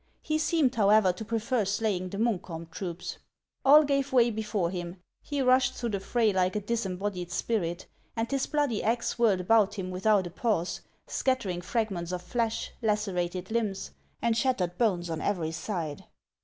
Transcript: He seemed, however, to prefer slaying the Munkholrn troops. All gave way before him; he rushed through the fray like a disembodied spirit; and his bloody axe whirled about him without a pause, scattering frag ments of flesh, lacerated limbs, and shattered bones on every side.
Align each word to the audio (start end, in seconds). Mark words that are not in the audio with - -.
He 0.23 0.39
seemed, 0.39 0.73
however, 0.73 1.13
to 1.13 1.23
prefer 1.23 1.63
slaying 1.63 2.09
the 2.09 2.17
Munkholrn 2.17 2.71
troops. 2.71 3.19
All 3.63 3.83
gave 3.83 4.11
way 4.11 4.31
before 4.31 4.71
him; 4.71 4.99
he 5.21 5.43
rushed 5.43 5.75
through 5.75 5.89
the 5.91 5.99
fray 5.99 6.33
like 6.33 6.55
a 6.55 6.59
disembodied 6.59 7.31
spirit; 7.31 7.85
and 8.15 8.31
his 8.31 8.47
bloody 8.47 8.81
axe 8.83 9.19
whirled 9.19 9.41
about 9.41 9.75
him 9.75 9.91
without 9.91 10.25
a 10.25 10.31
pause, 10.31 10.81
scattering 11.05 11.61
frag 11.61 11.91
ments 11.91 12.11
of 12.11 12.23
flesh, 12.23 12.71
lacerated 12.81 13.51
limbs, 13.51 13.91
and 14.23 14.35
shattered 14.35 14.75
bones 14.79 15.07
on 15.07 15.21
every 15.21 15.51
side. 15.51 16.03